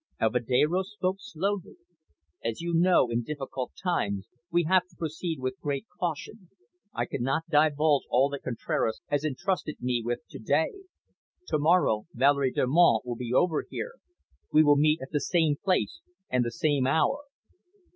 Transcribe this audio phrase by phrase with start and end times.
[0.19, 1.75] Alvedero spoke slowly.
[2.43, 6.49] "As you know, in difficult times, we have to proceed with great caution
[6.91, 10.71] I cannot divulge all that Contraras has entrusted me with to day.
[11.49, 13.91] To morrow Valerie Delmonte will be over here!
[14.51, 17.19] We will meet at the same place and the same hour."